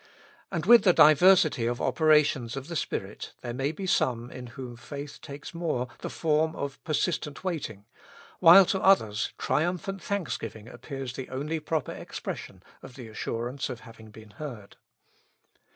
[0.51, 4.75] And with the diversity of operations of the Spirit there may be some in whom
[4.75, 7.85] faith takes more the form of persistent waiting;
[8.39, 13.69] while to others, tri umphant thanksgiving appears the only proper ex pression of the assurance
[13.69, 14.75] of having been heard.